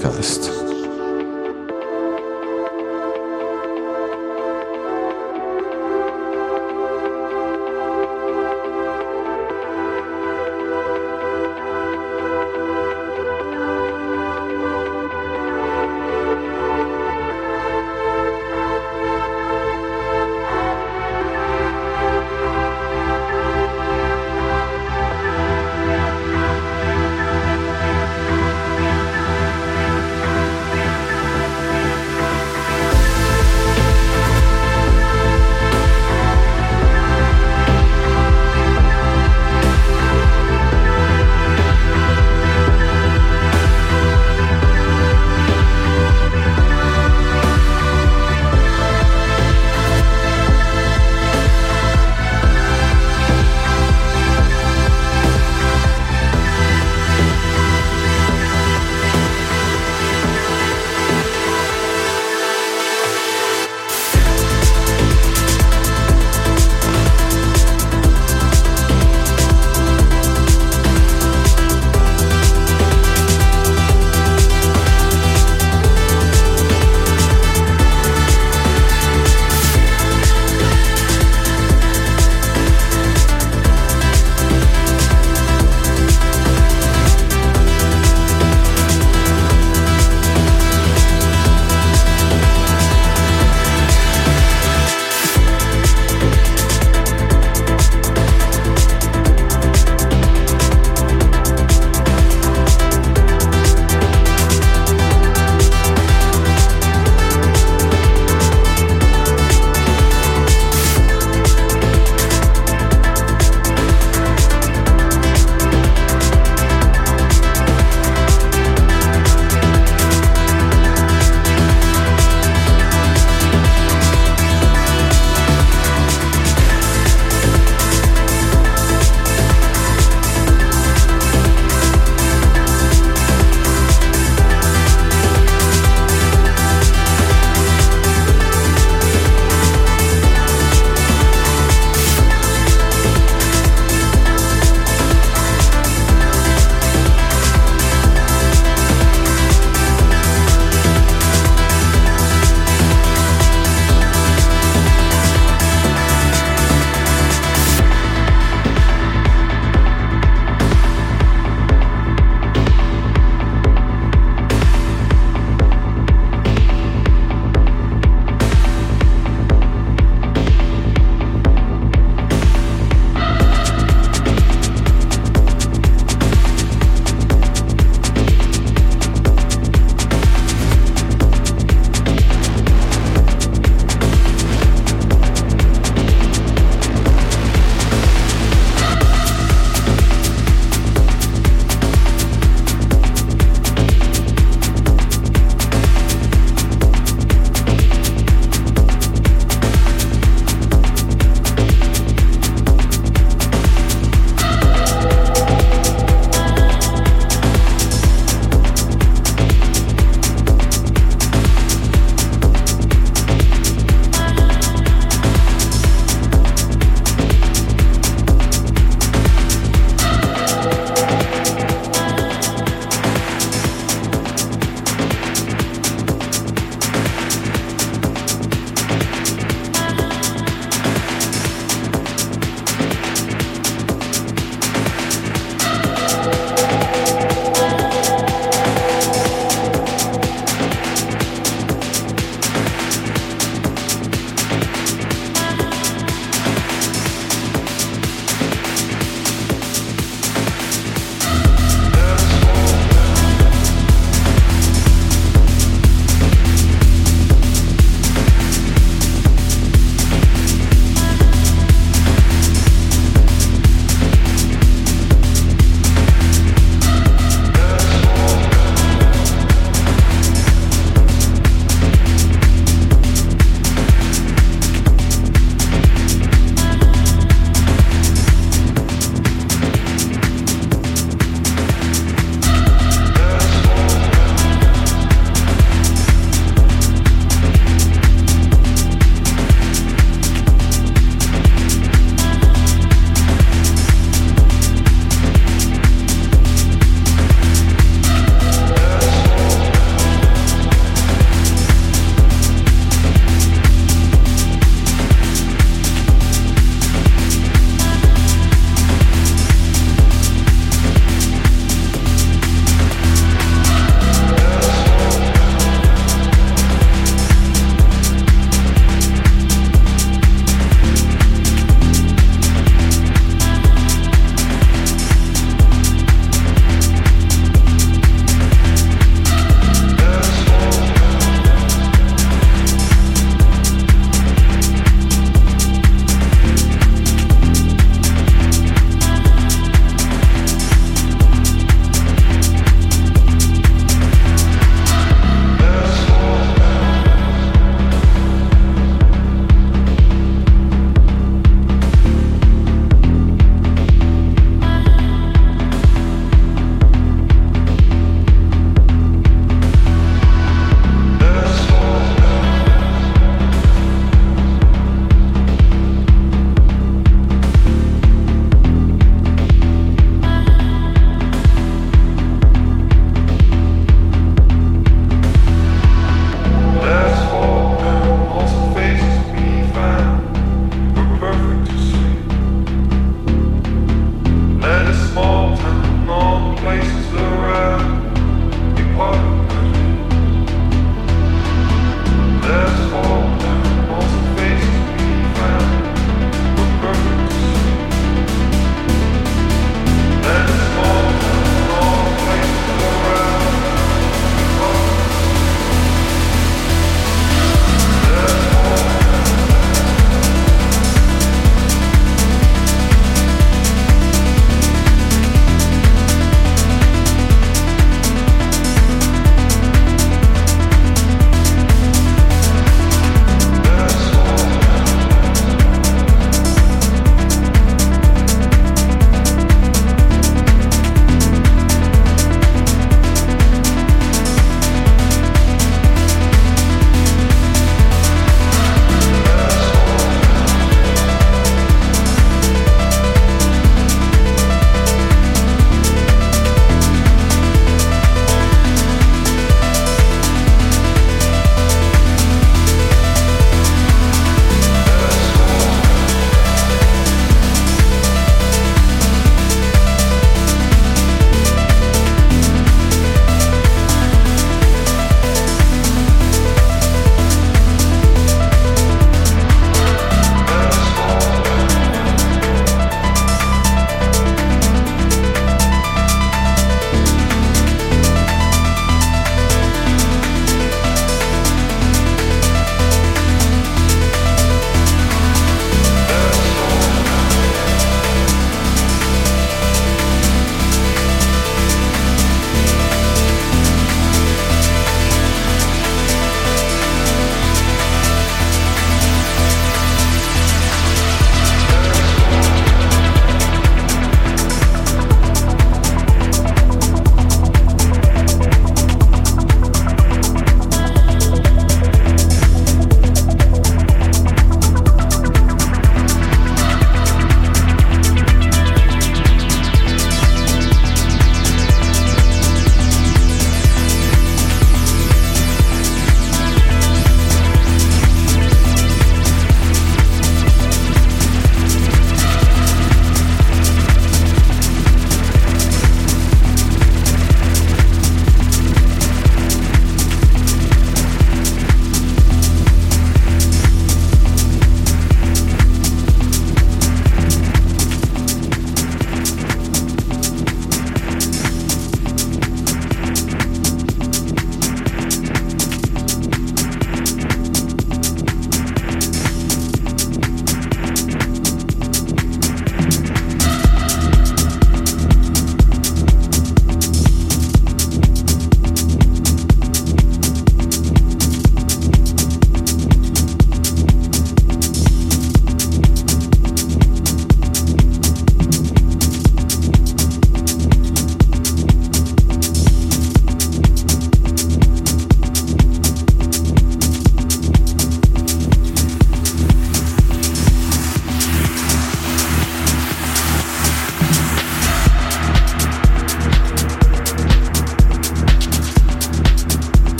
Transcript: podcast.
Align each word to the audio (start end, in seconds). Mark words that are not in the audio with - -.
podcast. 0.00 0.39